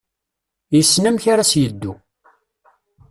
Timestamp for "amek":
1.09-1.25